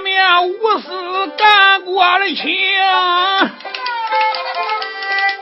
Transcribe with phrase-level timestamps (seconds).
[0.00, 2.46] 面无私干过了情，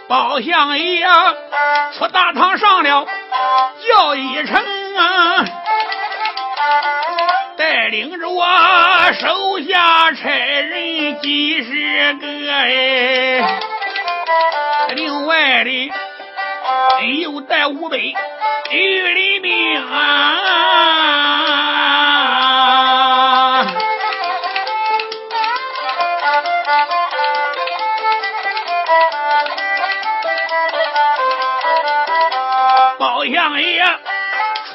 [0.08, 1.06] 包相爷
[1.98, 3.06] 出大堂上了
[3.88, 4.56] 叫一声
[4.96, 5.44] 啊，
[7.56, 8.46] 带领着我
[9.20, 13.60] 手下差人几十个哎，
[14.94, 15.92] 另外的
[17.22, 20.95] 又带五百玉林兵啊。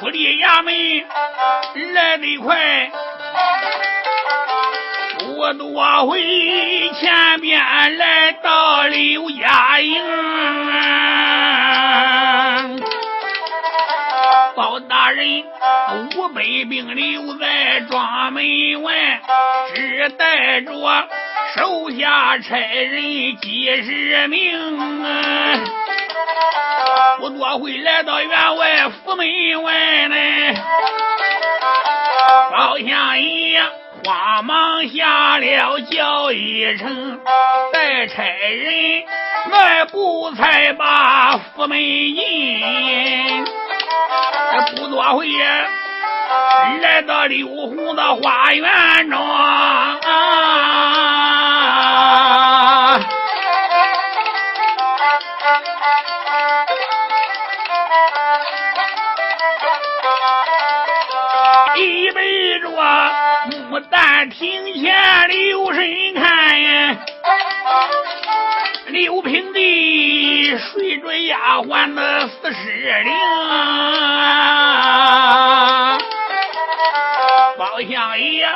[0.02, 0.74] 出离衙门
[1.94, 2.90] 来得快，
[5.36, 6.20] 我多回
[6.98, 7.60] 前边
[7.98, 10.02] 来到刘家营。
[14.56, 15.44] 包大人
[15.94, 19.20] 五百兵留在庄门外，
[19.76, 20.72] 只带着
[21.54, 25.81] 手下差人几十名。
[27.22, 29.24] 不多会来到员外府门
[29.62, 30.16] 外呢，
[32.50, 33.62] 包相爷
[34.04, 37.20] 慌忙下了叫一声，
[37.72, 39.04] 带差人
[39.52, 43.44] 迈步才把府门进。
[44.74, 45.28] 不多会
[46.80, 49.20] 来到柳红的花园中。
[63.50, 66.96] 牡丹亭前留神看呀，
[68.86, 72.70] 六平地睡着丫鬟的四十
[73.02, 73.12] 灵，
[77.58, 78.46] 包相爷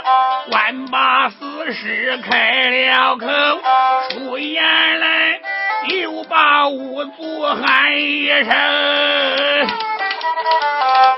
[0.52, 3.26] 万把四十开了口，
[4.10, 4.62] 出言
[5.00, 5.40] 来
[5.88, 9.35] 又把五祖喊一声。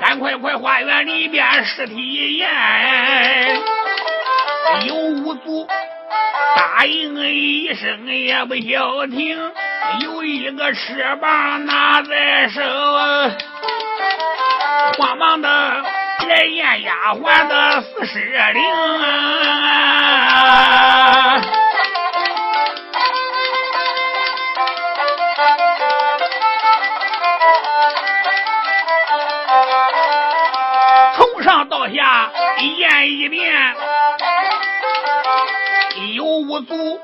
[0.09, 2.49] 赶快快，花园里边尸体验，
[4.87, 5.69] 有五族
[6.57, 9.39] 答应一声也不消停，
[10.01, 12.63] 有一个翅膀拿在手，
[14.97, 15.49] 慌忙的
[16.27, 18.19] 来验丫鬟的死尸
[18.55, 18.63] 灵。
[32.89, 33.77] 验一遍，
[36.15, 37.01] 有五祖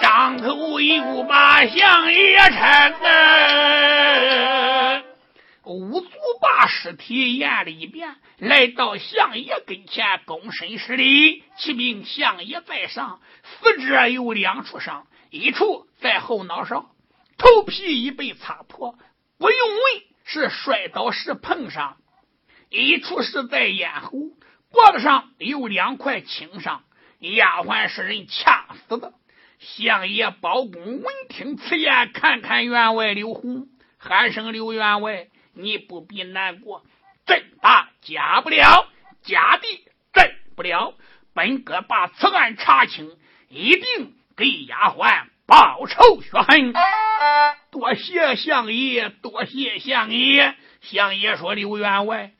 [0.00, 2.58] 张口又把相爷称
[3.02, 4.22] 啊，
[5.64, 6.08] 五祖
[6.40, 16.86] 把尸体验了一遍，来到相爷跟前，躬身施礼，启禀相爷在上，死者有两处伤，一处在后脑勺，
[17.36, 18.96] 头皮已被擦破，
[19.38, 19.82] 不用问
[20.24, 21.98] 是摔倒时碰上。
[22.68, 24.10] 一处是在咽喉，
[24.70, 26.82] 脖子上有两块青伤，
[27.20, 29.14] 丫鬟是人掐死的。
[29.58, 36.84] 相爷包公闻听此言，看看员外刘洪，喊声刘员外，你不必难过，
[37.26, 38.88] 朕大假不了，
[39.22, 39.66] 假地
[40.12, 40.94] 朕不了，
[41.32, 43.16] 本哥把此案查清，
[43.48, 46.74] 一定给丫鬟报仇雪恨。
[47.70, 50.54] 多谢相爷，多谢相爷。
[50.82, 52.32] 相爷说刘员外。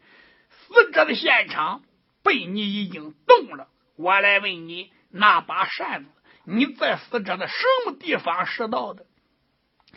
[0.50, 1.82] 死者的现场
[2.26, 6.10] 被你已经动了，我来问你，那把扇子
[6.44, 7.54] 你在死者的什
[7.86, 9.06] 么地方拾到的？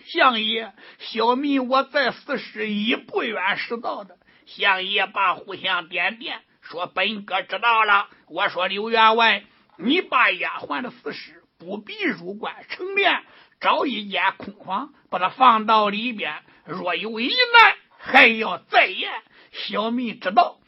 [0.06, 4.20] 相爷，小民我在死时一不远拾到的。
[4.46, 8.08] 相爷把互相点点，说本哥知道了。
[8.28, 9.44] 我说刘员外，
[9.80, 13.24] 你把丫鬟的死尸不必入棺成殓，
[13.60, 16.44] 找一间空房，把它放到里边。
[16.66, 19.12] 若有疑难，还要再验。
[19.52, 20.59] 小民知道。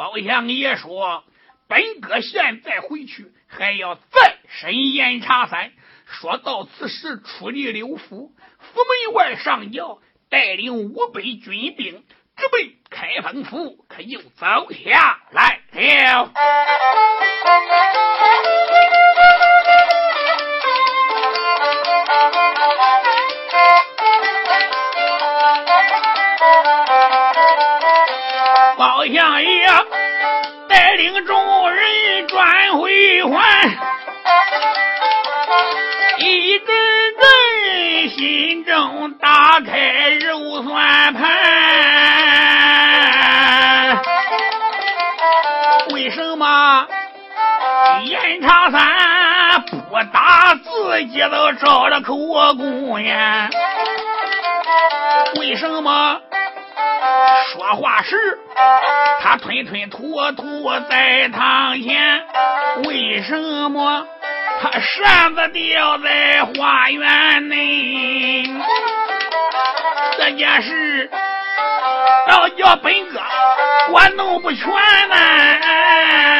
[0.00, 1.24] 包相爷说
[1.68, 5.72] ：“本哥现在回去，还要再审严查三。”
[6.08, 9.98] 说到此时，出离刘府，府门外上轿，
[10.30, 12.02] 带领五百军兵，
[12.38, 16.32] 直奔开封府，可又走下来了。
[28.78, 29.49] 包相爷带
[31.00, 33.42] 领众人转回环，
[36.18, 36.68] 一阵
[37.18, 41.22] 阵心中打开肉算盘。
[45.94, 46.86] 为什么
[48.04, 48.82] 严查三
[51.14, 52.14] 接到招了口
[52.58, 53.48] 供呀？
[55.38, 56.20] 为什么
[57.52, 58.16] 说话时
[59.20, 59.98] 他吞吞吐
[60.32, 62.22] 吐在堂前？
[62.84, 63.36] 为什
[63.70, 64.06] 么
[64.62, 68.44] 他扇子掉在花园内？
[70.16, 71.10] 这件事
[72.28, 73.20] 要叫本哥
[73.90, 74.64] 我弄不全
[75.08, 76.39] 呢。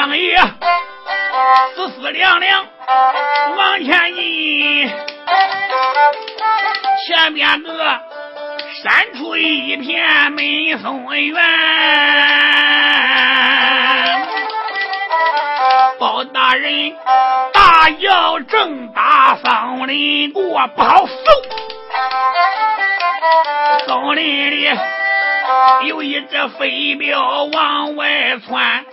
[0.00, 0.34] 相爷
[1.74, 2.66] 思思量量
[3.54, 4.88] 往前进，
[7.06, 8.00] 前边个
[8.82, 11.34] 闪出一片美松园。
[15.98, 16.96] 包大人
[17.52, 21.12] 大叫正大松林过，不好搜，
[23.86, 24.66] 松林里
[25.86, 28.84] 有一只飞镖往外窜。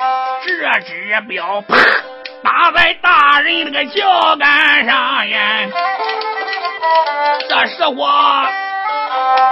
[0.46, 1.76] 这只镖啪
[2.44, 5.68] 打在大人那个脚杆上呀！
[7.50, 8.46] 这是我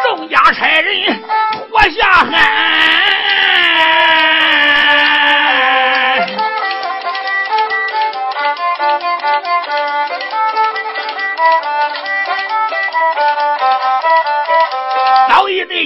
[0.08, 1.20] 众家差人
[1.70, 2.32] 活下汗，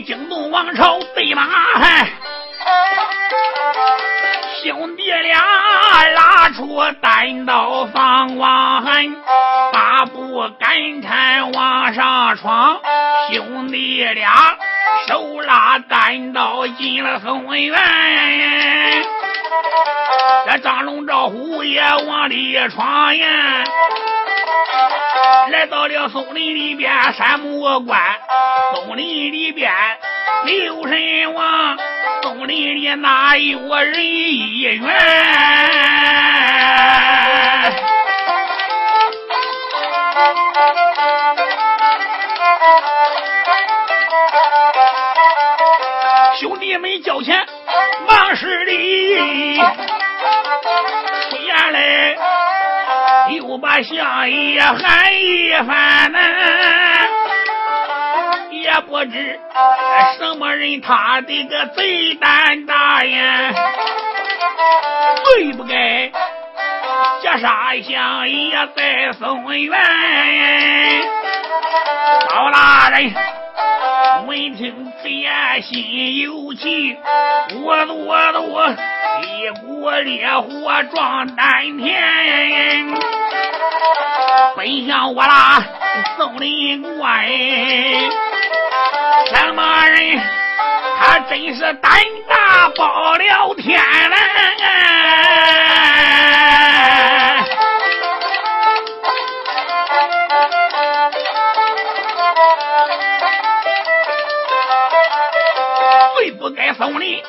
[0.01, 2.07] 惊动王朝对马汉。
[4.63, 5.41] 兄弟俩
[6.13, 9.15] 拉出单刀放王汉，
[9.71, 12.79] 八步赶铲往上闯。
[13.31, 14.57] 兄弟俩
[15.07, 17.79] 手拉单刀进了松园，
[20.47, 23.27] 这张龙赵虎也往里闯呀。
[25.51, 28.01] 来到了松林里边，山木关，
[28.75, 29.68] 松林里边。
[30.49, 31.77] 刘神王，
[32.23, 34.89] 松林里哪有人一员？
[46.39, 47.45] 兄弟们交钱，
[48.07, 49.59] 忙施礼，
[51.29, 52.17] 出言来
[53.35, 56.19] 又把相爷喊一番呢，
[58.81, 59.39] 不知。
[60.17, 60.81] 什么人？
[60.81, 63.53] 他的个贼胆大呀！
[65.23, 66.11] 最不该
[67.21, 69.71] 劫杀相爷在松原。
[72.29, 73.13] 包大人
[74.27, 76.97] 闻听此言，心有气，
[77.63, 78.41] 我都我都
[79.21, 82.93] 一股烈火撞丹田，
[84.55, 85.63] 奔向我啦
[86.17, 87.25] 松林关。
[89.27, 90.19] 什么人？
[91.01, 91.91] 他真是胆
[92.27, 93.79] 大包了天
[94.09, 94.17] 了！
[106.15, 107.23] 最不该送礼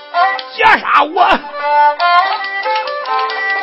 [0.56, 1.38] 劫杀我，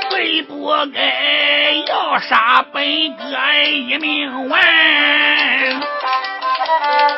[0.09, 2.81] 最不该要杀本
[3.17, 3.25] 哥
[3.65, 4.61] 一命完。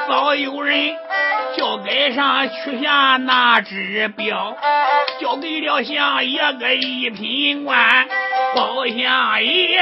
[0.08, 0.96] 早有人
[1.58, 4.56] 交给上取下那只表，
[5.20, 8.08] 交给了相爷个一品官。
[8.56, 9.80] 包相爷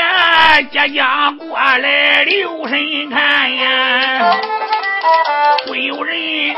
[0.71, 4.35] 即将过来留神看呀，
[5.67, 6.55] 会有人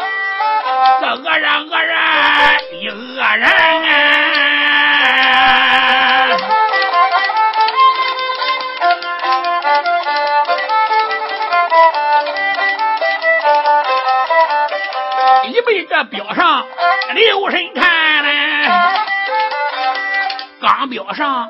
[1.01, 1.97] 这恶人恶人
[2.81, 3.48] 一恶人。
[16.35, 16.65] 上
[17.13, 18.29] 留神看呢，
[20.61, 21.49] 钢标上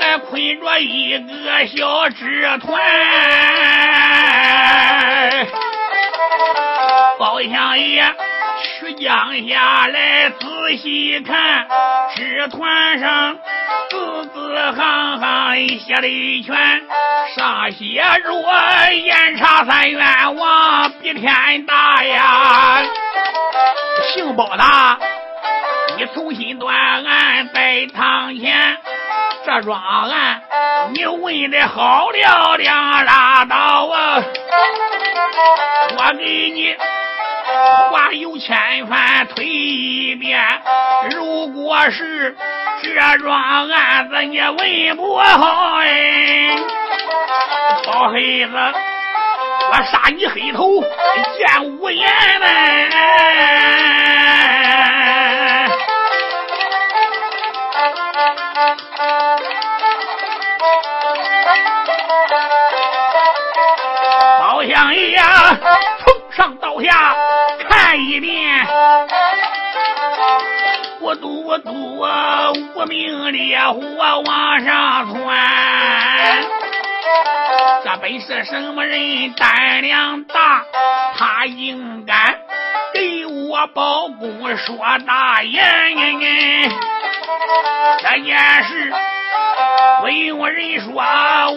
[0.00, 2.80] 还捆着一个小纸团。
[7.18, 8.04] 包相爷
[8.80, 11.66] 取将下来仔细看，
[12.14, 13.38] 纸团上
[13.90, 16.82] 字字行行写了一圈，
[17.36, 18.32] 上写着
[18.92, 22.82] “严查三冤枉，比天大呀”。
[24.16, 24.64] 姓包的，
[25.98, 28.78] 你重新断案在堂前，
[29.44, 30.42] 这桩案
[30.94, 33.56] 你问的好了两拉倒
[33.86, 34.22] 啊！
[35.98, 36.74] 我给你
[37.90, 40.40] 话有千番推一遍，
[41.10, 42.34] 如果是
[42.82, 46.56] 这桩案子你问不好哎，
[47.84, 48.56] 包黑子，
[49.68, 52.08] 我杀你黑头见言无言
[52.40, 52.46] 呢。
[64.40, 65.18] 包相爷
[66.04, 67.14] 从上到下
[67.68, 68.66] 看一遍，
[71.00, 73.80] 我嘟我嘟啊，无名烈火
[74.24, 75.26] 往上窜。
[77.84, 80.64] 这本是什么人胆量大？
[81.16, 82.14] 他应该
[82.92, 85.64] 给我包公说大言。
[88.00, 88.92] 这件事
[90.00, 91.02] 不用人说，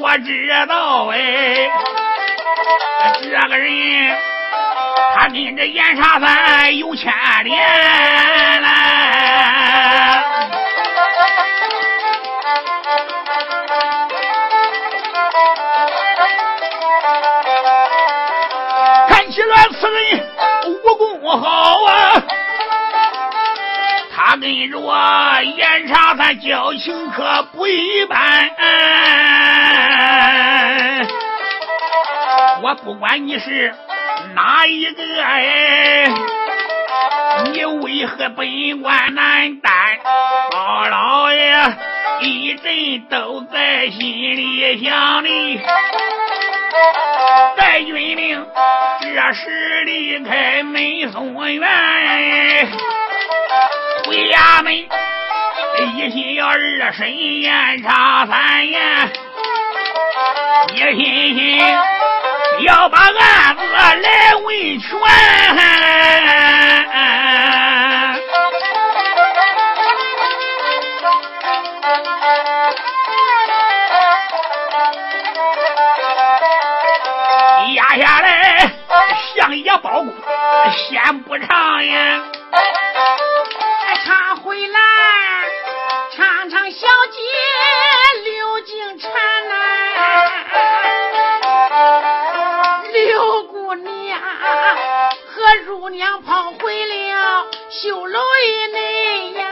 [0.02, 1.18] 我知道哎。
[3.22, 4.18] 这个人
[5.16, 7.12] 他跟这严查三有牵
[7.44, 8.68] 连了。
[19.50, 20.04] 起来，此人
[20.68, 22.22] 武功好啊！
[24.16, 24.94] 他跟着我
[25.58, 28.52] 严查他交情可不一般。
[32.62, 33.74] 我不管你是
[34.36, 36.06] 哪一个哎，
[37.52, 39.72] 你为何本官难担？
[40.52, 41.56] 包老爷
[42.22, 45.60] 一阵都在心里想的。
[47.58, 48.46] 在军令
[49.02, 52.68] 这时离开美松园，
[54.06, 59.12] 回衙门，一心要二审严查三言，
[60.76, 61.60] 一心心
[62.66, 64.90] 要把案子来问全。
[79.70, 80.12] 相爷包公
[80.72, 82.24] 先不唱呀，
[84.04, 84.80] 唱回来，
[86.16, 87.20] 唱唱小姐
[88.24, 89.12] 刘金蝉
[89.48, 89.54] 呐，
[92.94, 98.20] 刘姑娘和乳娘跑回了绣楼
[98.74, 99.44] 内呀，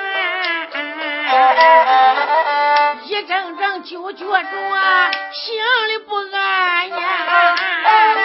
[3.05, 4.25] 一阵阵就觉着
[5.31, 8.16] 心里不安呀。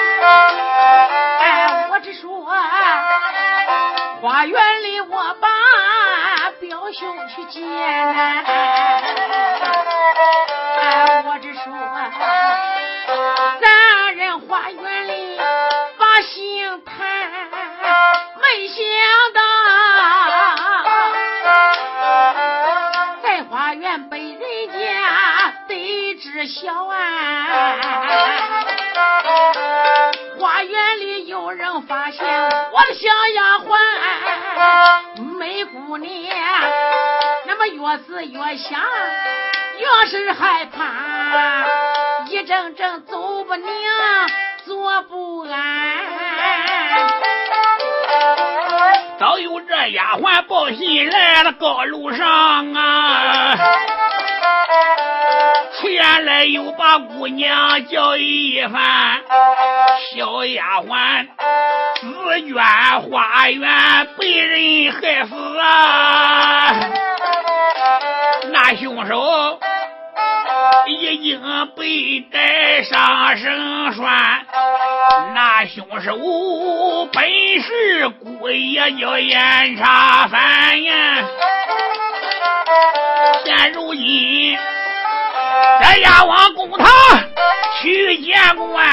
[6.93, 9.03] 兄去见，哎，
[11.27, 11.73] 我只说
[13.61, 15.41] 咱人花园里
[15.99, 17.31] 把心谈，
[18.43, 18.85] 没想
[19.33, 19.41] 到
[23.23, 26.95] 在花园被人家得知晓啊。
[30.39, 32.23] 花园里有人发现
[32.73, 33.71] 我的小丫鬟
[35.39, 36.37] 美姑娘，
[37.93, 38.81] 越思越想，
[39.79, 43.67] 越是害怕，一阵阵走不宁，
[44.65, 45.59] 坐不安。
[49.21, 53.59] 早有这丫鬟报信来了高楼上啊。
[55.79, 59.21] 前来又把姑娘叫一番，
[60.15, 61.27] 小丫鬟
[62.01, 62.65] 自愿
[63.03, 67.12] 花园被人害死啊！
[68.77, 69.59] 凶手
[70.87, 71.41] 已经
[71.77, 74.47] 被带上绳栓，
[75.35, 76.17] 那凶手
[77.13, 77.25] 本
[77.61, 80.93] 是姑爷叫严查三呀，
[83.45, 84.57] 现如今。
[85.83, 86.89] 在押往公堂
[87.83, 88.87] 去见官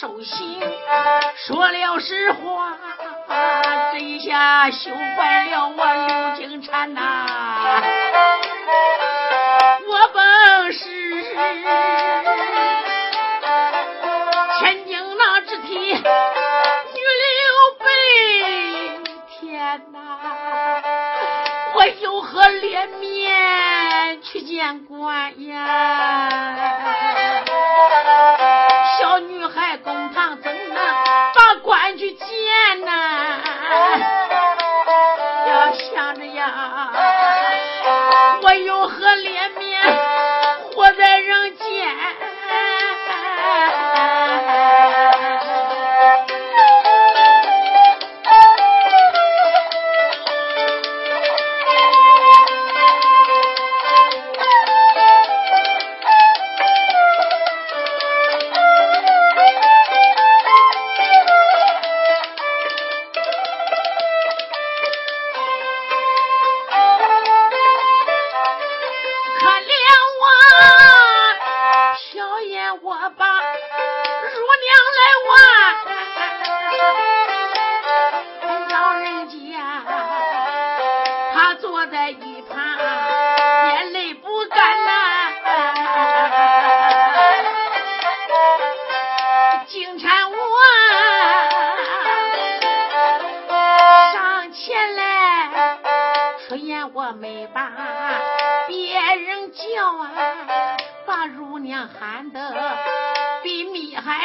[0.00, 0.58] 手心
[1.36, 2.74] 说了实话，
[3.92, 5.29] 这一下羞坏。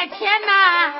[0.08, 0.92] 天呐啊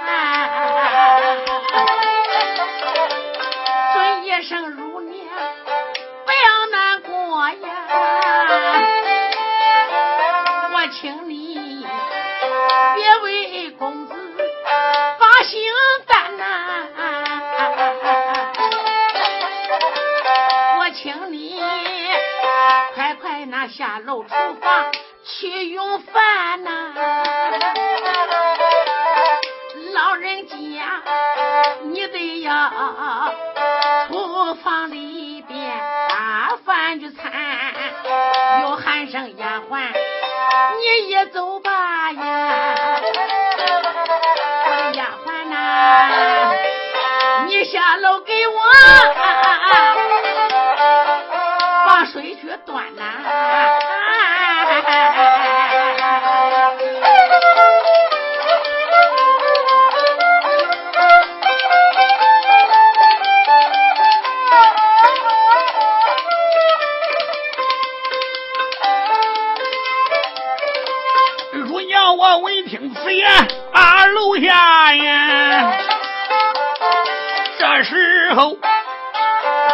[77.76, 78.56] 这时候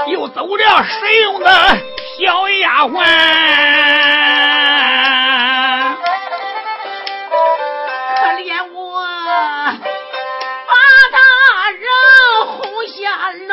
[0.08, 1.48] 又走了，谁用的
[2.18, 3.04] 小丫鬟？
[8.16, 10.74] 可怜我，把
[11.12, 11.18] 大
[11.70, 11.86] 人
[12.48, 13.51] 哄下了。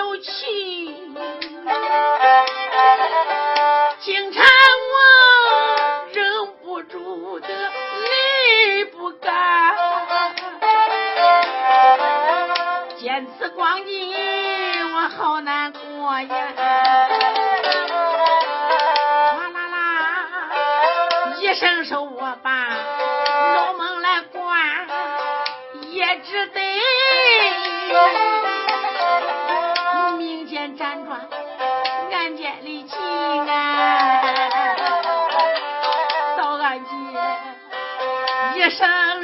[30.17, 31.27] 明间辗转，
[32.11, 34.21] 暗间里情啊。
[36.37, 36.91] 到暗间
[38.55, 39.18] 一声。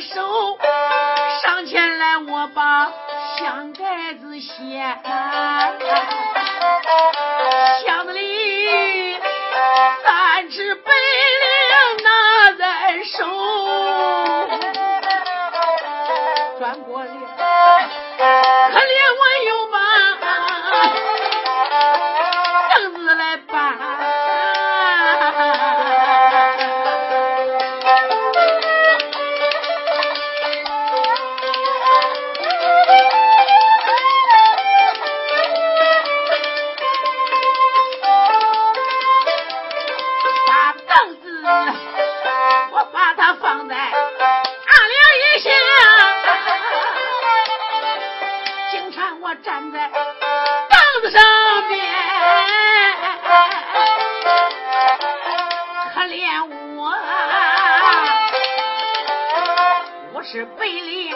[60.26, 61.14] 是背里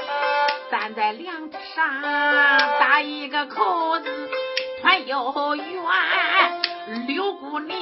[0.70, 2.02] 站在梁子上，
[2.80, 4.30] 打一个口子
[4.82, 5.66] 团又圆。
[7.08, 7.78] 刘姑娘，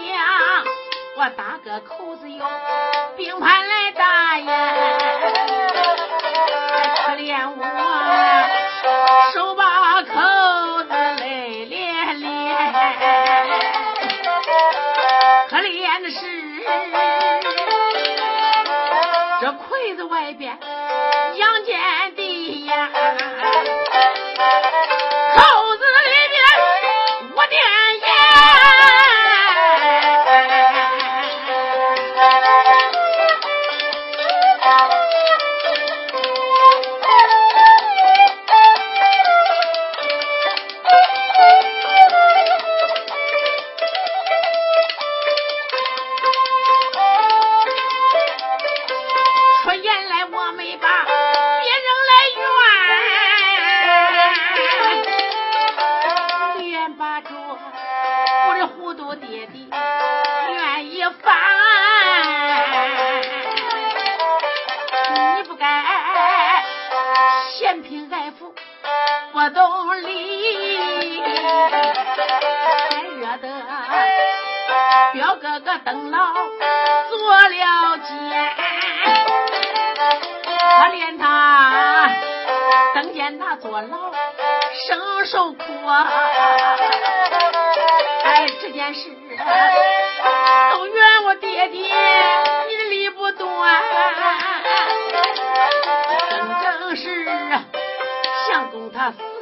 [1.17, 2.45] 我打个口子哟，
[3.17, 4.73] 并排来打呀。
[7.05, 7.63] 可怜我
[9.33, 12.55] 手把口子泪连连，
[15.49, 16.17] 可怜的是
[19.41, 20.57] 这柜子外边。
[21.38, 21.76] 杨建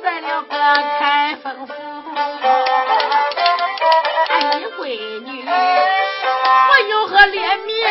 [0.06, 0.56] 在了个
[1.00, 1.74] 开封府，
[4.30, 5.44] 哎，你闺女。
[5.50, 7.90] 我有何脸面？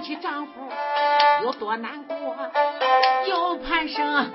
[0.00, 0.52] 想起丈夫
[1.42, 2.16] 有多难过，
[3.26, 4.32] 又盼生死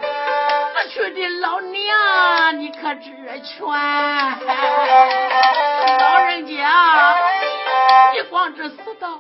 [0.90, 3.10] 去的老娘，你可知
[3.42, 3.66] 全？
[5.98, 7.16] 老人家，
[8.14, 9.18] 你光知死到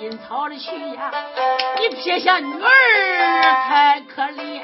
[0.00, 1.12] 阴曹里去呀，
[1.78, 4.62] 你撇下女儿太可怜。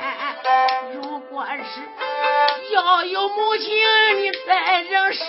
[0.95, 3.69] 如果是要有母亲，
[4.17, 5.21] 你再认识，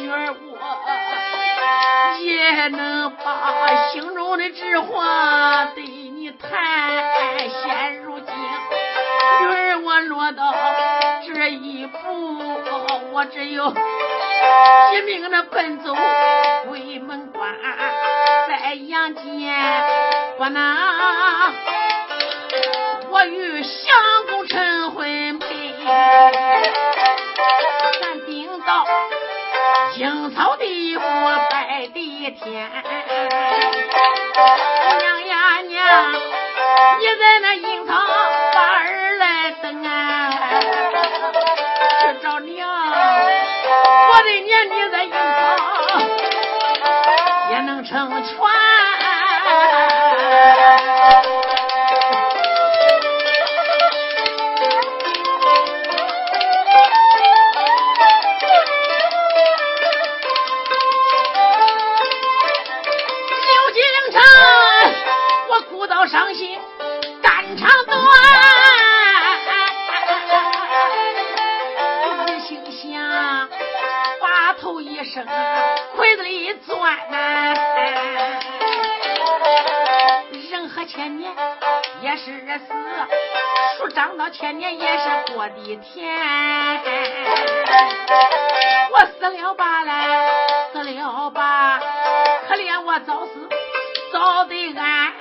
[0.00, 0.49] 女儿我
[2.24, 6.40] 也能把心中的之话对你谈。
[7.48, 8.34] 现如今，
[9.40, 10.54] 女儿我落到
[11.26, 12.60] 这一步，
[13.12, 15.94] 我只有拼命的奔走
[16.68, 17.54] 鬼门关，
[18.48, 19.54] 在阳间
[20.38, 20.76] 不能
[23.10, 25.46] 我与相公成婚配，
[28.00, 28.86] 咱顶到
[29.96, 31.02] 樱草地府
[32.20, 32.70] 一天，
[34.98, 36.12] 娘呀娘，
[36.98, 37.94] 你在那樱草
[38.52, 40.30] 把儿来等啊，
[42.02, 45.16] 去找娘，我的娘你在樱草
[47.52, 48.36] 也能成全。
[66.00, 66.58] 好伤心，
[67.20, 67.98] 肝肠断。
[72.06, 73.46] 我心想，
[74.18, 75.28] 把头一伸，
[75.94, 77.54] 柜子里钻呐。
[80.50, 81.30] 人和千年
[82.00, 82.32] 也是
[82.66, 82.72] 死，
[83.76, 86.18] 树长到千年也是过的甜。
[88.90, 89.92] 我死了吧嘞，
[90.72, 91.78] 死了吧，
[92.48, 93.46] 可怜我早死
[94.10, 95.12] 早得安。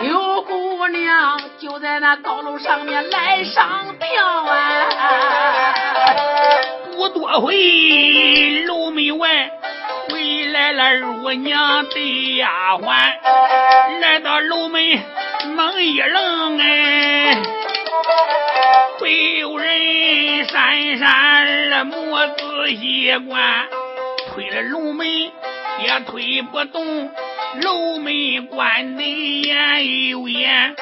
[0.00, 4.88] 刘姑娘就在那高楼上面来上吊啊！
[6.96, 9.50] 不多会，楼门外
[10.10, 12.86] 回来了乳娘的丫鬟，
[14.00, 14.82] 来到楼门
[15.54, 17.42] 猛一愣哎，
[18.98, 23.42] 会有人闪闪了莫仔细观，
[24.32, 25.30] 推了楼门也
[26.06, 27.10] 推不动，
[27.60, 29.02] 楼门关得
[29.42, 30.74] 严又严，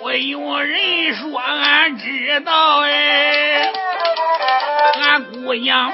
[0.00, 3.70] 不有人说俺知道哎。
[5.00, 5.92] 俺姑娘，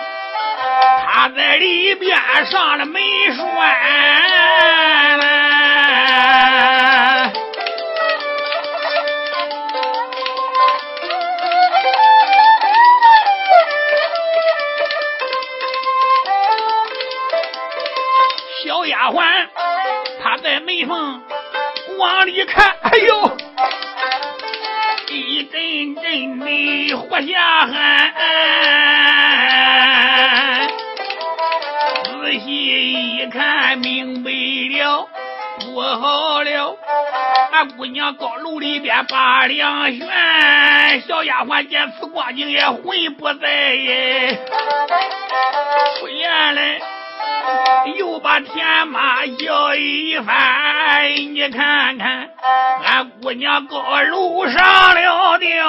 [1.07, 3.03] 她在里边上了门
[3.37, 3.45] 栓。
[18.65, 19.47] 小丫鬟，
[20.25, 21.23] 他在门缝
[21.99, 23.37] 往里看，哎呦！
[25.11, 28.15] 一阵阵的火下寒，
[32.05, 35.07] 仔细一看明白了，
[35.61, 36.79] 不好了！
[37.53, 40.09] 俺姑娘高楼里边把梁悬，
[41.07, 44.39] 小丫鬟见此光景也魂不在耶，
[46.01, 46.81] 出言来。
[47.97, 50.35] 又把天马叫一番，
[51.35, 52.31] 你看看，
[52.85, 53.79] 俺姑娘高
[54.11, 55.64] 楼上了吊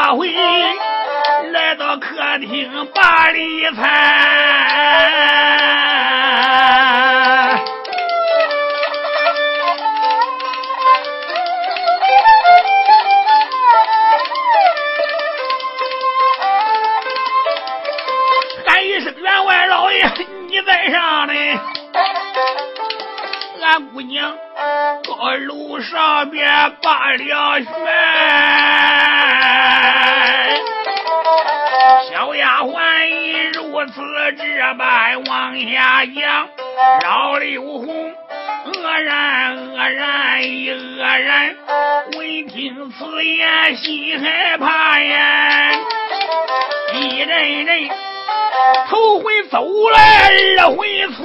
[0.00, 0.32] 不多会，
[1.52, 3.84] 来到客厅把里餐。
[18.66, 20.10] 喊一声员外老爷，
[20.48, 21.34] 你在上呢？
[23.62, 24.34] 俺姑娘
[25.06, 27.70] 高楼上边把了悬，
[33.92, 34.00] 此
[34.36, 36.48] 这般往下讲，
[37.02, 38.14] 老刘红
[38.72, 41.56] 愕然愕然一愕然，
[42.16, 45.72] 闻听此言心害怕呀，
[46.94, 47.88] 一阵阵
[48.88, 51.20] 头回走来二回窜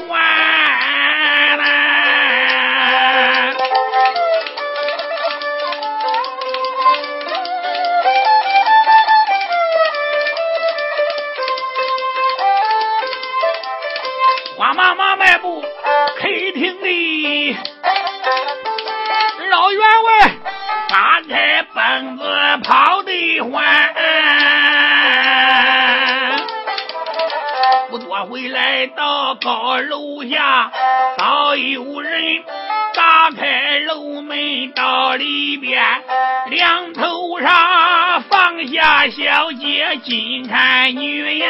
[40.05, 41.49] 金钗女颜。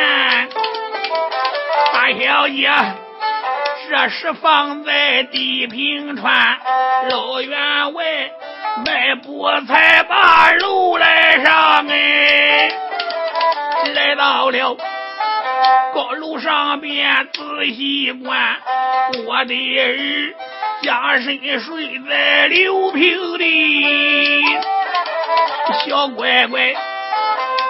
[1.91, 2.71] 大小姐，
[3.89, 6.57] 这是放在地平川，
[7.09, 8.03] 老员外
[8.85, 12.71] 迈步才把楼来上哎，
[13.93, 14.77] 来到了
[15.93, 18.55] 高楼上边仔细观，
[19.27, 20.33] 我的儿
[20.81, 24.45] 将身睡在柳平地，
[25.85, 26.73] 小乖乖。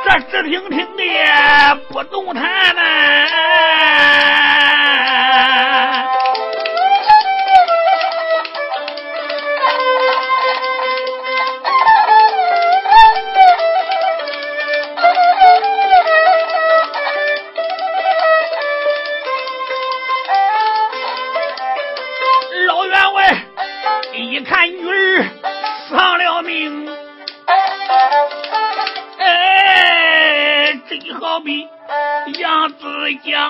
[0.05, 2.43] 这直挺挺的不动弹
[2.75, 3.44] 呐！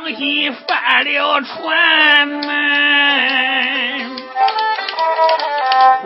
[0.05, 2.47] 江心翻了船呐！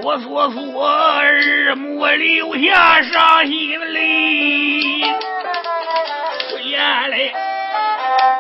[0.02, 5.02] 婆娑娑二母留下伤心泪，
[6.64, 7.18] 原来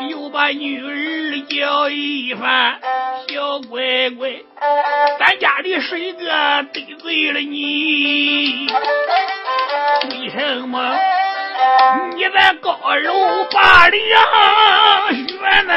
[0.09, 2.79] 又把女儿叫一番，
[3.27, 4.29] 小乖乖，
[5.19, 8.69] 咱家里谁个得罪了你？
[10.09, 10.95] 为什么
[12.15, 12.71] 你在高
[13.03, 13.97] 楼把梁
[15.27, 15.73] 悬呢？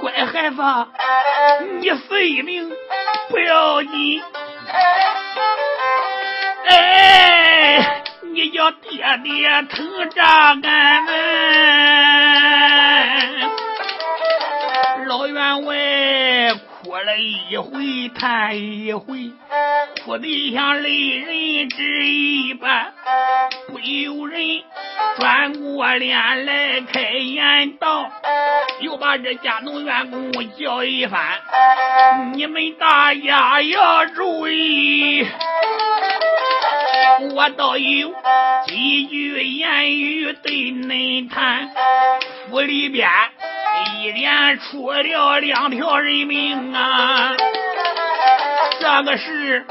[0.00, 0.56] 乖孩子，
[1.80, 2.70] 你死一命
[3.28, 4.22] 不要紧。
[6.68, 8.02] 哎，
[8.32, 11.12] 你叫爹爹疼扎干呐！
[15.06, 15.74] 老员外
[16.54, 19.30] 哭了一回，叹一回，
[20.04, 22.92] 哭得像泪人之一般。
[23.68, 24.62] 不由人
[25.18, 28.10] 转过脸来开言道，
[28.80, 31.20] 又把这家农员工叫一番，
[32.34, 35.24] 你们大家要注意。
[37.18, 38.12] 我倒有
[38.66, 41.70] 几句言语对恁谈，
[42.50, 43.08] 府里边
[43.98, 47.34] 一连出了两条人命啊！
[48.80, 49.64] 这个事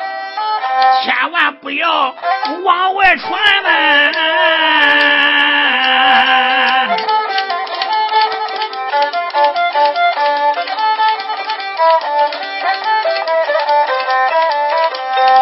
[1.03, 2.15] 千万不要
[2.63, 4.11] 往外传呐！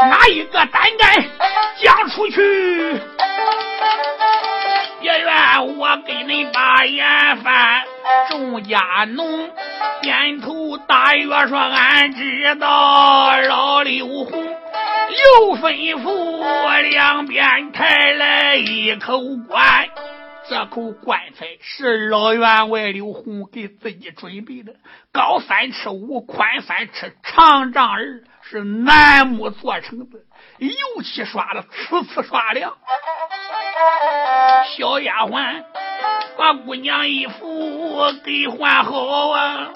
[0.09, 1.23] 哪一个胆敢
[1.83, 2.41] 讲出去？
[5.01, 7.83] 也怨我给你把眼翻，
[8.29, 8.79] 众家
[9.09, 9.51] 农
[10.01, 19.89] 点头大约说：“俺知道。”老刘洪又吩咐两边抬来一口棺，
[20.47, 24.73] 这口棺材是老员外刘洪给自己准备的，
[25.11, 30.19] 高三尺五，宽三尺，长丈二，是楠木做成的，
[30.59, 32.73] 油漆刷的呲呲刷亮。
[34.77, 35.63] 小丫鬟
[36.37, 39.69] 把姑娘衣服给换好啊，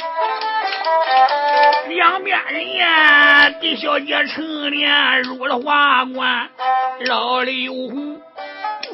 [1.87, 6.49] 两边人呀给小姐成年入了花冠，
[7.05, 8.21] 老刘红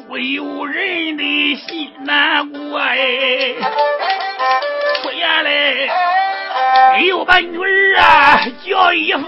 [0.08, 3.54] 不由人的心难过哎，
[5.02, 5.88] 出言来
[7.06, 9.24] 又把女儿啊叫一番。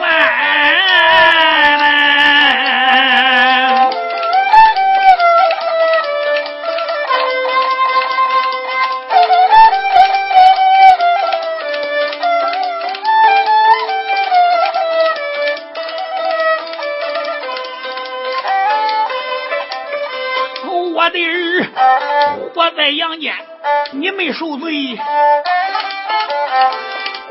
[20.94, 21.30] 我的儿
[22.54, 23.34] 活在阳间，
[23.92, 24.98] 你没受罪，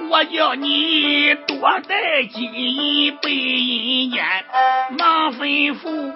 [0.10, 4.24] 我叫你多带金银背阴间，
[4.98, 6.14] 忙吩咐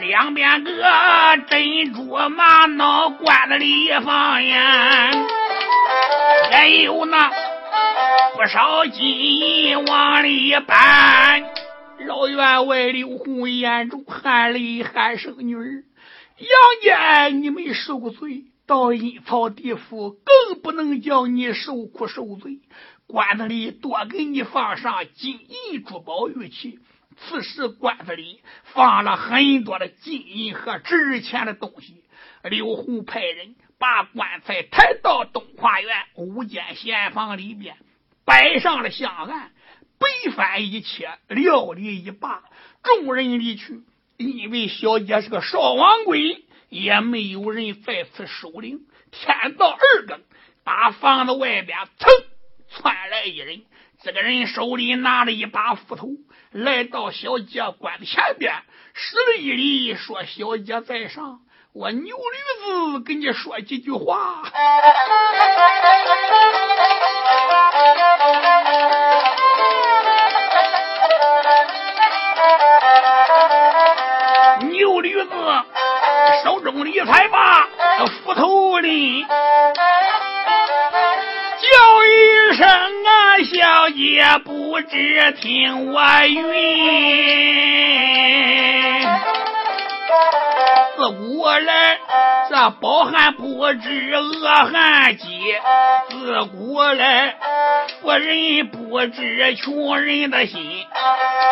[0.00, 0.72] 两边个
[1.48, 5.10] 珍珠玛瑙罐子里放呀，
[6.50, 7.30] 还有那
[8.34, 11.44] 不少金银往里搬。
[12.06, 15.84] 老员外刘红眼中含泪喊声女儿。
[16.38, 16.48] 杨
[17.30, 22.58] 戬，你没受罪，到阴曹地府更不能叫你受苦受罪。
[23.12, 25.38] 棺子里多给你放上金
[25.72, 26.78] 银珠宝玉器。
[27.18, 32.02] 此时棺子里放了很多的金银和值钱的东西。
[32.42, 37.76] 刘洪派人把棺材抬到东华园五间闲房里边，
[38.24, 39.52] 摆上了香案，
[39.98, 42.42] 白饭一切，料理一罢，
[42.82, 43.82] 众人离去。
[44.16, 48.86] 因为小姐是个少王贵，也没有人在此守灵。
[49.10, 50.22] 天到二更，
[50.64, 52.08] 把房子外边噌
[52.74, 53.62] 窜来一人，
[54.02, 56.08] 这个人手里拿着一把斧头，
[56.50, 58.54] 来到小姐棺的前边，
[58.94, 61.40] 施了一礼，说：“小姐在上，
[61.74, 64.42] 我牛驴子跟你说几句话。
[74.70, 75.30] ”牛驴子
[76.44, 77.68] 手中理财把
[78.24, 80.31] 斧头拎，叫一
[82.62, 86.38] 声啊，小姐不知听我云。
[90.94, 91.98] 自古来
[92.48, 95.56] 这饱汉不知饿汉饥，
[96.08, 97.34] 自古来
[98.00, 100.86] 富人不知穷人的心。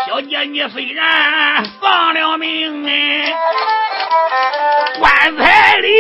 [0.07, 3.35] 小姐，你虽然丧了命哎，
[5.01, 5.91] 棺材里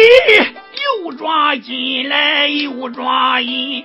[1.12, 3.84] 装金来又装银，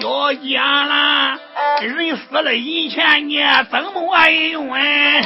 [0.00, 1.38] 小姐啦，
[1.80, 3.38] 人死了银钱你
[3.70, 5.22] 怎么用哎？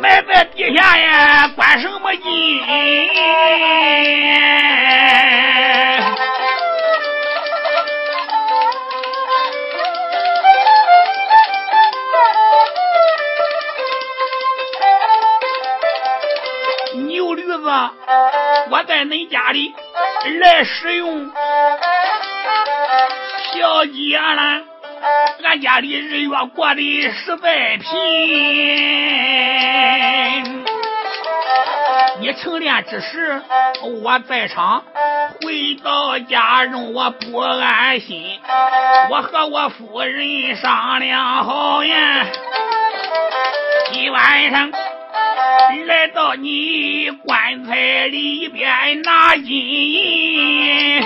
[0.00, 2.60] 埋在地下呀，管什么金？
[18.70, 19.74] 我在恁家里
[20.40, 21.30] 来使用，
[23.54, 24.62] 小姐啦。
[25.44, 27.84] 俺家里日月过得实在贫，
[32.20, 33.42] 你成殓之时
[34.04, 34.84] 我在场，
[35.42, 38.38] 回到家中我不安心。
[39.10, 42.26] 我和我夫人商量好呀，
[43.92, 44.70] 今晚上
[45.86, 51.02] 来到你棺材里边拿金银。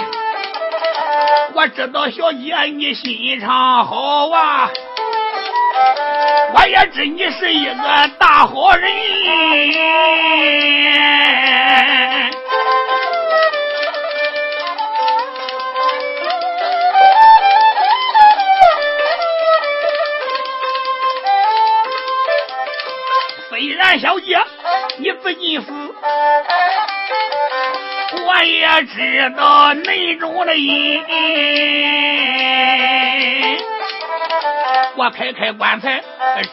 [1.55, 4.71] 我知道小姐你心肠好啊，
[6.55, 8.91] 我也知你是一个大好人。
[23.99, 24.39] 小姐
[24.99, 25.67] 你自己死。
[28.27, 31.03] 我也知道内中的因，
[34.97, 36.03] 我开开棺材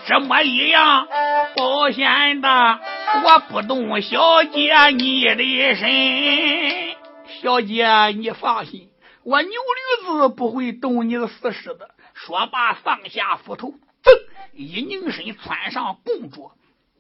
[0.08, 1.08] 这么一样，
[1.56, 2.80] 保险的
[3.24, 6.96] 我不动小姐你的身。
[7.42, 8.90] 小姐，你放心，
[9.24, 9.58] 我牛驴
[10.06, 11.90] 子不会动你的死尸的。
[12.14, 13.74] 说罢，放下斧头，
[14.04, 14.12] 噌，
[14.54, 16.54] 一拧身窜上供桌。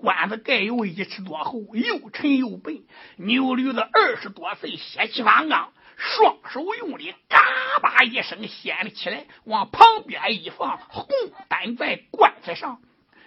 [0.03, 2.83] 棺子盖有一尺多厚，又沉又笨。
[3.15, 7.39] 牛驴子二十多岁，血气方刚，双手用力，嘎
[7.81, 11.07] 巴一声掀了起来，往旁边一放，红
[11.47, 12.81] 担在棺材上。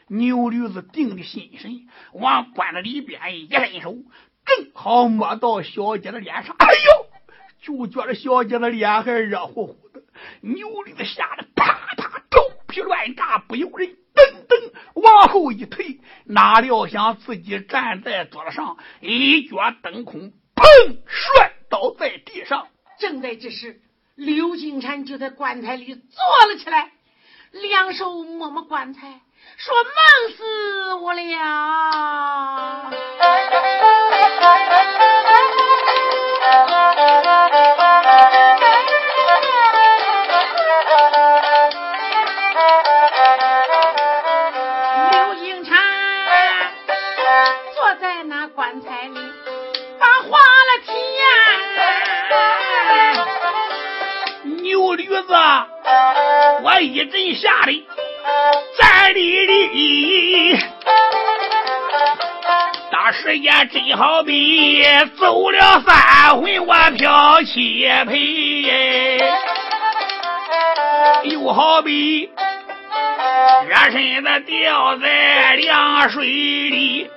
[0.09, 3.95] 牛驴子定的心神，往棺材里边一伸手，
[4.45, 6.55] 正好摸到小姐的脸上。
[6.59, 7.07] 哎呦！
[7.63, 10.03] 就觉得小姐的脸还热乎乎的。
[10.43, 13.97] 牛驴子吓得啪啪头皮乱炸，不由人。
[14.95, 22.69] 往后一退，哪料想自己站在桌子上，一脚蹬空，砰，摔倒在地上。
[22.99, 23.81] 正在这时，
[24.15, 26.03] 刘金山就在棺材里坐
[26.49, 26.91] 了起来，
[27.53, 29.21] 两手摸摸棺材，
[29.57, 29.95] 说：“忙
[30.37, 32.91] 死我了。”
[55.23, 55.35] 子
[56.63, 57.87] 我一阵吓得
[58.79, 60.59] 站立立，
[62.91, 64.85] 当时也真好比
[65.19, 69.19] 走了三回我飘七陪，
[71.25, 72.31] 又好比
[73.69, 77.11] 热身子掉在凉水里，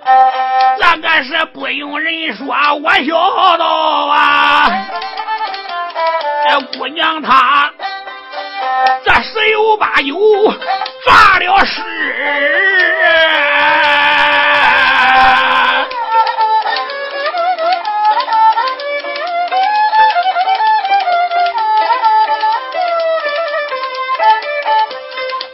[0.80, 2.46] 那个是不用人说，
[2.76, 4.70] 我晓得啊，
[6.50, 7.72] 这姑娘她。
[9.04, 10.16] 这十有八九
[11.04, 11.82] 抓了是，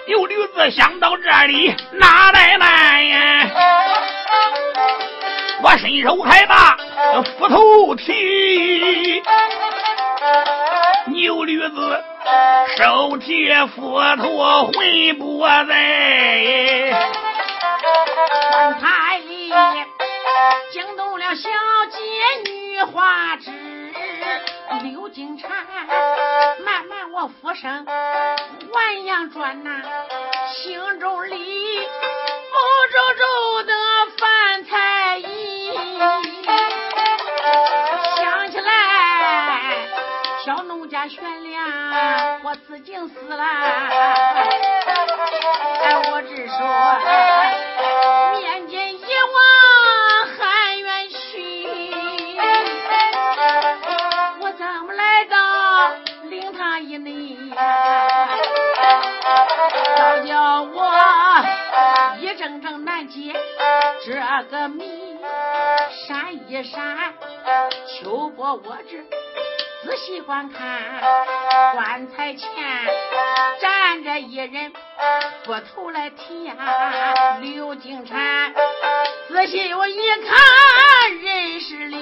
[0.07, 3.49] 有驴子想到这里哪来难呀？
[5.61, 6.77] 我伸手还把
[7.37, 9.23] 斧头提，
[11.07, 12.03] 牛驴子。
[12.77, 14.73] 手提斧头魂
[15.19, 16.91] 不在，
[18.51, 19.49] 棺材里
[20.71, 21.49] 惊动了小
[21.91, 23.51] 姐女花枝
[24.83, 25.51] 刘金蝉，
[26.65, 29.69] 慢慢我俯身弯阳转呐，
[30.63, 31.79] 心中里
[32.51, 32.57] 毛
[32.91, 33.73] 皱皱的
[40.45, 42.39] 小农家悬梁。
[42.43, 43.43] 我自尽死了，
[45.81, 46.55] 哎，我只说
[48.39, 49.37] 面见阎王
[50.37, 51.17] 喊冤屈，
[54.39, 55.89] 我怎么来到
[56.29, 57.39] 灵堂以内？
[59.95, 60.77] 倒叫我
[62.19, 63.33] 一阵阵难解
[64.05, 64.13] 这
[64.51, 65.17] 个谜，
[66.07, 67.15] 闪一闪，
[67.87, 69.03] 秋波我这。
[69.85, 70.81] 仔细观看，
[71.73, 72.49] 棺材前
[73.61, 74.73] 站着一人，
[75.43, 76.55] 不头来提呀，
[77.39, 78.51] 刘金蝉。
[79.27, 81.97] 仔细我一看，认识了，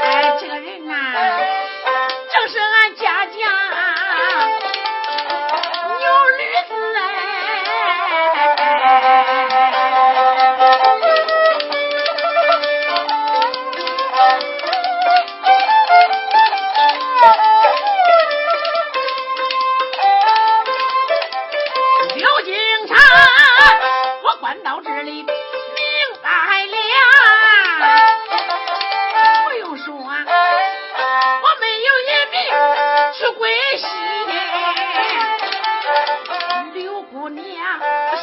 [0.00, 0.92] 哎，这个人呐，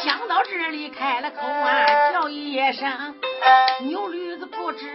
[0.04, 3.14] 想到这里，开了口啊，叫一声
[3.80, 4.86] 牛驴子不知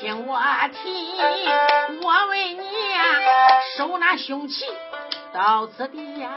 [0.00, 0.38] 听我
[0.82, 1.16] 提，
[2.02, 3.04] 我问你呀，
[3.76, 4.64] 收那凶器
[5.32, 6.30] 到此地呀？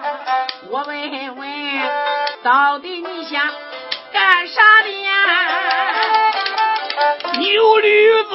[0.69, 1.49] 我问问，
[2.43, 3.41] 到底你想
[4.11, 5.11] 干啥的呀？
[7.39, 8.29] 牛驴子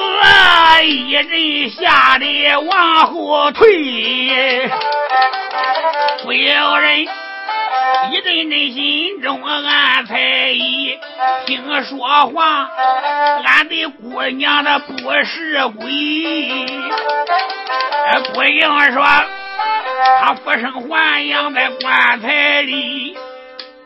[0.83, 4.69] 一人吓得往后退，
[6.23, 7.07] 不有人。
[8.11, 10.97] 一阵阵心中暗猜疑，
[11.45, 12.69] 听说话，
[13.43, 14.93] 俺的姑娘她不
[15.25, 15.85] 是鬼，
[18.33, 19.03] 姑娘说
[20.21, 23.17] 她复生还养在棺材里。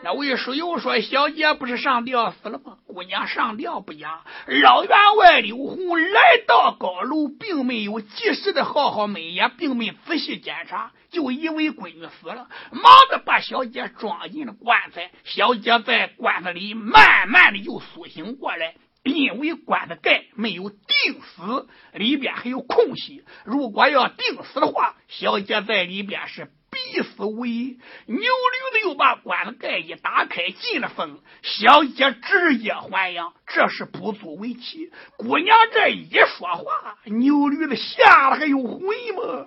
[0.04, 2.78] 那魏书友说：“小姐不是上吊死了吗？
[2.88, 15.12] 姑娘上吊不假，老员外刘红来到高楼，并没有及时的好好美也并没仔细检查，就以为闺女死了，忙着把小姐装进了棺材。
[15.22, 18.74] 小姐在棺材里慢慢的又苏醒过来，
[19.04, 20.78] 因为棺材盖没有钉
[21.22, 23.22] 死，里边还有空隙。
[23.44, 26.50] 如果要钉死的话，小姐在里边是。
[26.90, 27.78] 意思无疑。
[28.06, 28.24] 牛驴
[28.72, 31.20] 子又把棺材盖一打开，进了风。
[31.42, 34.90] 小姐直接还阳，这是不足为奇。
[35.16, 38.80] 姑娘这一说话，牛驴子吓得还有魂
[39.16, 39.46] 吗？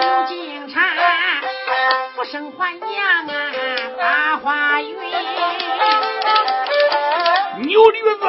[0.00, 0.96] 刘金蝉
[2.14, 3.52] 不生还阳啊，
[7.70, 8.26] 牛驴子，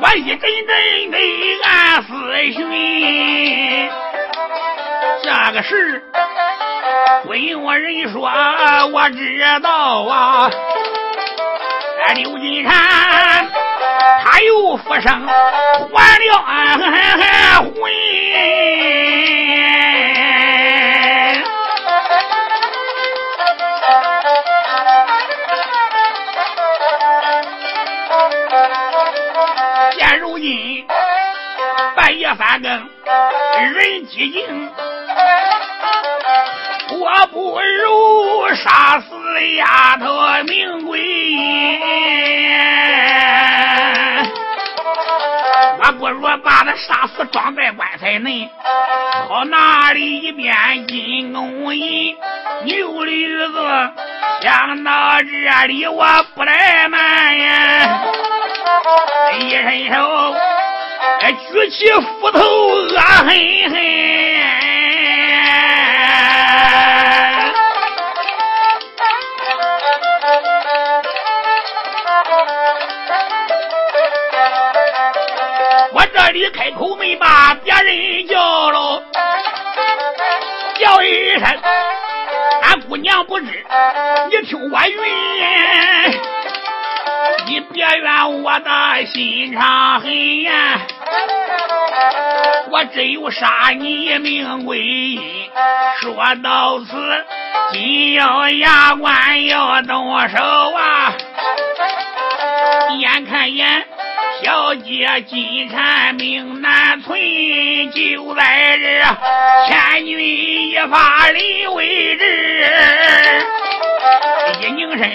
[0.00, 1.18] 我一阵阵的
[1.62, 2.08] 暗思
[2.52, 3.90] 寻，
[5.22, 6.02] 这个事
[7.26, 8.30] 问我人说，
[8.94, 10.50] 我知道啊。
[12.14, 12.72] 刘金山
[14.24, 15.26] 他又复生
[15.92, 16.32] 还了
[17.58, 17.74] 魂。
[32.00, 34.70] 半夜三更人寂静，
[36.98, 39.06] 我不如杀死
[39.56, 40.98] 丫头名贵。
[45.82, 48.48] 我不如把他杀死，装在棺材内，
[49.28, 52.16] 好拿里一边金公银。
[52.64, 53.92] 牛驴子
[54.40, 58.02] 想到这里，我不怠慢呀，
[59.38, 60.34] 一伸手。
[61.18, 63.26] 哎，举起斧头，恶狠
[63.70, 63.74] 狠！
[75.92, 79.02] 我这里开口没把别人叫喽，
[80.78, 81.42] 叫一声，
[82.62, 83.46] 俺姑娘不知，
[84.30, 85.00] 你听我云。
[87.46, 90.80] 你别怨我的心肠狠呀！
[92.70, 95.20] 我只有杀你命归阴。
[96.00, 97.24] 说到此，
[97.72, 101.12] 金要牙关要动手啊！
[102.98, 103.84] 眼看眼，
[104.42, 107.18] 小姐金蝉命难存，
[107.90, 108.84] 就在这
[109.68, 112.22] 千钧一发临危之，
[114.60, 115.10] 一拧身。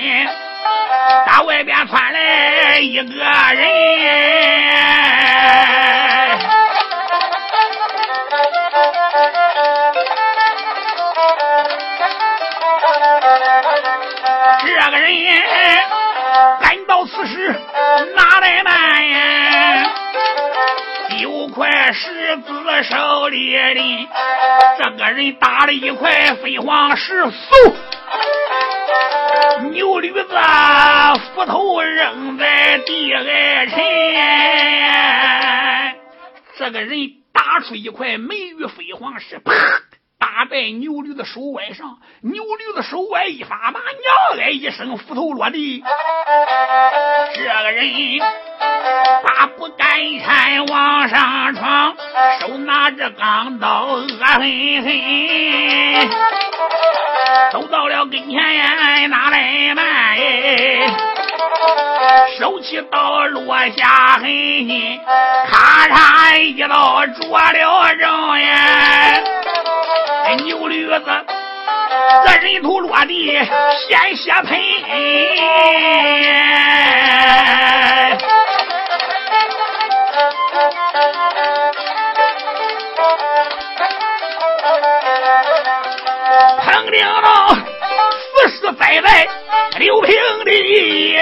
[1.25, 3.15] 打外边窜来一个人，
[17.25, 17.55] 赶到此时
[18.15, 19.91] 哪来慢呀？
[21.21, 24.07] 有块石子手里的，
[24.77, 27.31] 这个人打了一块飞黄石，嗖。
[29.71, 30.27] 牛驴子
[31.33, 33.79] 斧头扔在地挨沉，
[36.57, 36.97] 这个人
[37.33, 39.51] 打出一块美玉飞黄石，啪
[40.35, 41.97] 打在牛驴子手腕上。
[42.19, 45.81] 牛驴子手腕一发麻，娘哎一声，斧头落地。
[47.33, 48.19] 这个人
[49.23, 49.87] 把不干
[50.19, 51.95] 柴往上闯，
[52.41, 56.09] 手拿着钢刀，恶狠狠。
[57.53, 61.14] 走到了跟前，哪来慢？
[62.37, 64.27] 手起刀落下狠，
[65.49, 67.13] 咔嚓一刀着
[67.51, 68.09] 了人
[68.41, 69.21] 呀！
[70.43, 71.05] 牛驴子，
[72.25, 73.27] 这人头落地，
[73.87, 74.59] 鲜血喷。
[88.77, 89.27] 栽在
[89.77, 90.13] 刘平
[90.45, 91.15] 地，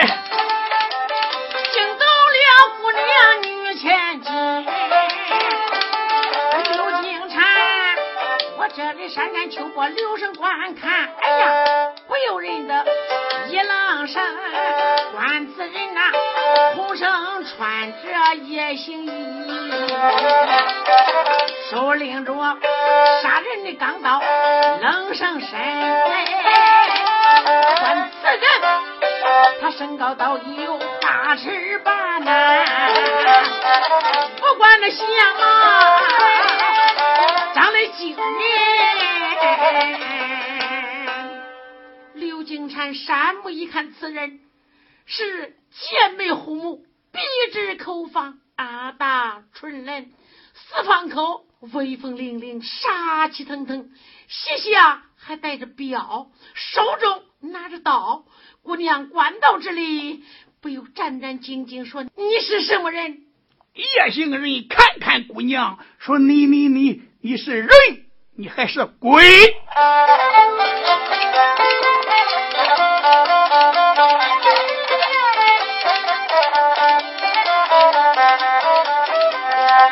[1.72, 2.46] 惊动了
[2.82, 3.02] 姑娘
[3.42, 4.32] 女千金。
[6.74, 7.44] 刘金蝉，
[8.58, 11.10] 我这里山间秋波留神观看。
[11.22, 11.48] 哎呀，
[12.08, 12.86] 不由人的
[13.50, 14.22] 一愣神。
[15.14, 16.02] 观此人呐，
[16.76, 17.08] 红绳
[17.46, 19.10] 穿着夜行衣，
[21.72, 22.34] 手拎着
[23.22, 24.22] 杀人的钢刀，
[24.82, 25.48] 冷上身。
[27.84, 28.40] 观此人，
[29.60, 32.64] 他身高到有八尺半呐，
[34.38, 35.06] 不管那相
[35.36, 35.92] 啊，
[37.54, 38.24] 长得精人。
[42.70, 44.40] 产山木一看，此人
[45.06, 47.20] 是剑眉虎目，笔
[47.52, 50.12] 直口方，阿大唇人，
[50.54, 53.92] 四方口，威风凛凛，杀气腾腾，
[54.28, 58.26] 膝下还带着镖，手中拿着刀。
[58.62, 60.24] 姑娘关到这里，
[60.62, 63.20] 不由战战兢兢，说：“你是什么人？”
[63.76, 67.70] 夜行人看看姑娘，说：“你你你你是人，
[68.38, 69.24] 你还是鬼？”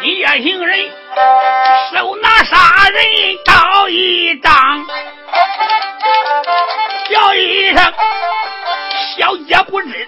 [0.03, 0.89] 夜行人
[1.91, 3.03] 手拿杀人
[3.45, 4.85] 刀一张，
[7.09, 7.93] 叫一声。
[9.17, 10.07] 小姐不知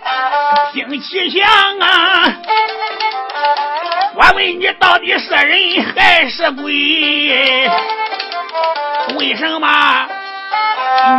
[0.72, 1.46] 听其详
[1.80, 2.34] 啊！
[4.16, 6.72] 我问你，到底是人还是鬼？
[9.18, 10.08] 为什么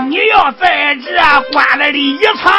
[0.08, 1.10] 你要在这
[1.52, 2.52] 关了里藏？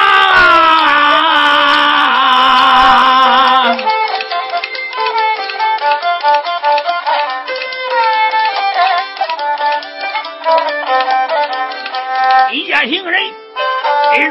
[12.87, 13.33] 行人。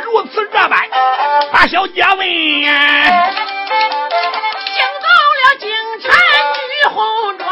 [0.05, 0.89] 如此这般，
[1.53, 2.69] 把小姐问：惊
[5.03, 5.69] 到了京
[6.01, 6.11] 城
[6.71, 7.47] 女红妆，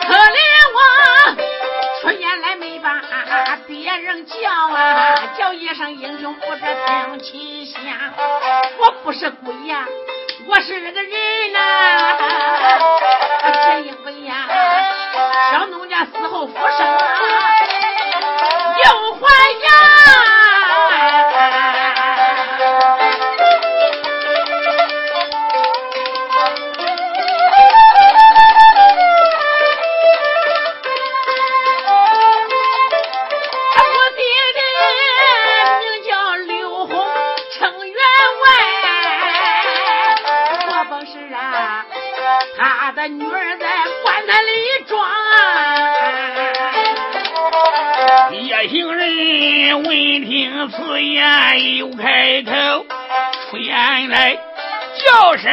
[0.00, 0.38] 可怜
[0.74, 0.78] 我
[2.00, 3.02] 出言来没把
[3.66, 4.34] 别人叫
[4.74, 7.80] 啊，叫一声英雄不知听其响。
[8.78, 9.86] 我不是鬼呀，
[10.46, 11.58] 我是个人呐，
[13.66, 14.48] 这一回呀，
[15.52, 17.19] 小农家死后复生。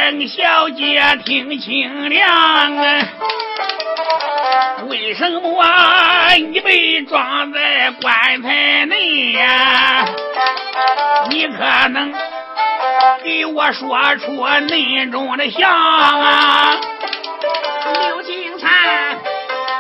[0.07, 3.07] 叫声小姐听清凉啊！
[4.87, 10.05] 为什么你被装在棺材内呀？
[11.29, 12.13] 你可能
[13.21, 16.79] 给我说出内中的相啊？
[18.07, 19.17] 刘金蝉，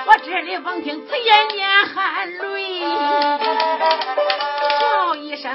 [0.07, 2.81] 我这里闻听此言念含泪。
[4.81, 5.49] 叫一声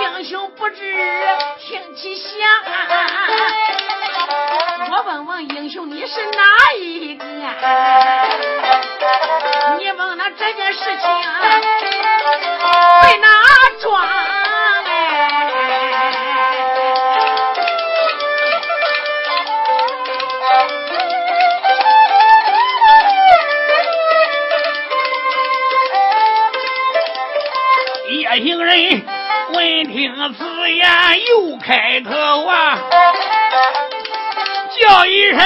[0.00, 0.96] 英雄不知
[1.72, 2.28] 听其响，
[4.90, 6.42] 我问问英雄你是哪
[6.78, 7.24] 一个？
[9.78, 11.00] 你问那这件事情
[13.00, 13.42] 在哪
[13.80, 14.06] 桩？
[28.34, 28.78] 行人
[29.52, 30.88] 闻听此言，
[31.28, 32.10] 又开口
[32.46, 32.78] 啊，
[34.80, 35.40] 叫一声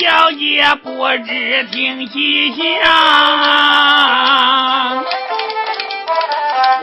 [0.00, 2.60] 小姐，不知听其响。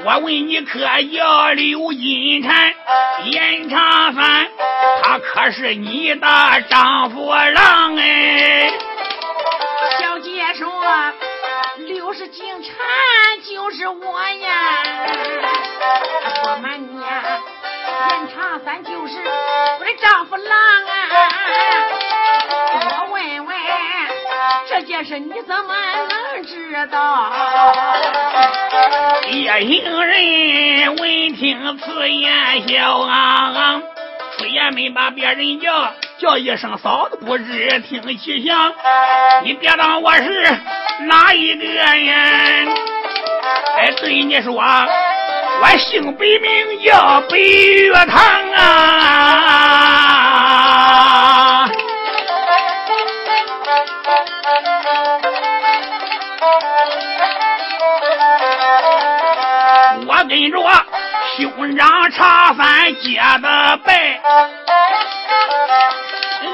[0.05, 2.73] 我问你，可叫刘金蝉、
[3.25, 4.47] 严长三，
[5.03, 6.27] 他可是你的
[6.69, 8.71] 丈夫郎哎？
[9.99, 10.71] 小姐说。
[11.85, 12.73] 刘是金蝉，
[13.47, 14.49] 就是我呀！
[16.41, 19.13] 说瞒你，严长三就是
[19.79, 20.51] 我的丈夫郎
[20.85, 20.91] 啊！
[22.73, 22.79] 我
[23.11, 23.55] 问问，
[24.69, 25.75] 这件事你怎么
[26.09, 27.31] 能知道？
[29.31, 33.81] 夜行人闻听此言，笑啊，
[34.37, 38.73] 出言没把别人叫，叫一声嫂子，不知听其详。
[39.43, 40.57] 你别当我是。
[40.99, 42.67] 哪一个人？
[43.77, 44.59] 哎，对你说，
[45.59, 48.15] 我姓北，名叫北岳堂
[48.53, 48.79] 啊！
[60.07, 60.71] 我跟着我
[61.37, 64.21] 兄长茶饭结的拜。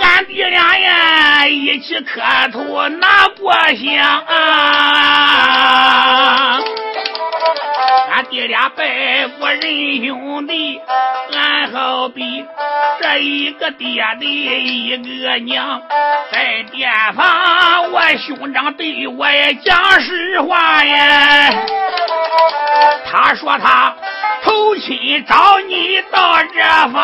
[0.01, 5.53] 俺弟俩呀，一起磕头拿过香啊！
[8.15, 10.79] 俺爹俩拜过仁兄弟，
[11.33, 12.45] 俺好比
[13.01, 15.81] 这一个爹的一个娘。
[16.31, 21.51] 在店房，我兄长对我也讲实话呀。
[23.11, 23.95] 他说他
[24.43, 27.01] 投亲找你到这房。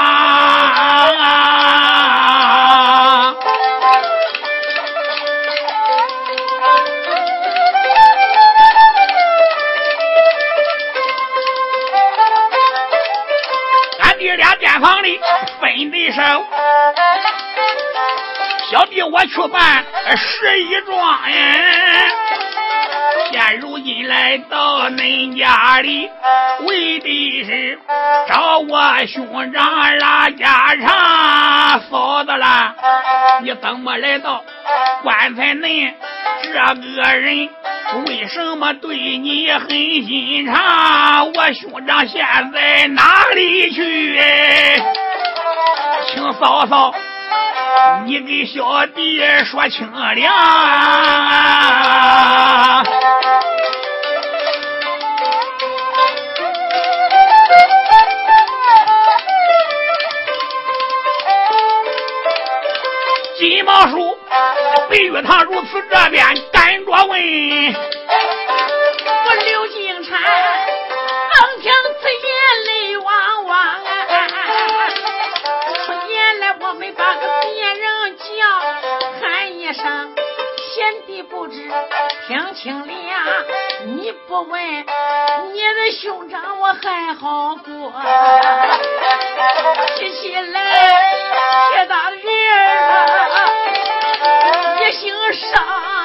[18.72, 19.84] 小弟我去办
[20.16, 21.20] 十一状
[23.32, 26.10] 现如今来到恁家里，
[26.68, 27.80] 为的是
[28.28, 31.80] 找我兄长拉家常。
[31.90, 32.76] 嫂子啦，
[33.42, 34.44] 你怎么来到
[35.04, 35.94] 棺材内
[36.44, 37.50] 这个人？
[38.06, 41.32] 为什么对你很心肠？
[41.34, 44.22] 我兄长现在哪里去？
[46.12, 46.92] 请嫂嫂，
[48.06, 50.16] 你给小弟说清了。
[63.38, 64.18] 金毛叔，
[64.90, 67.08] 白玉堂如此这边赶着问。
[69.26, 72.29] 我刘金蝉刚听此言
[76.70, 78.24] 我没把个别人叫，
[79.20, 79.84] 喊一声
[80.76, 81.68] 贤弟不知
[82.28, 83.24] 听清了呀，
[83.88, 84.62] 你不问
[85.52, 87.92] 你的兄长我还好过，
[89.98, 91.02] 提起来
[91.72, 92.22] 铁大人
[92.54, 92.62] 儿
[94.80, 95.99] 一姓尚。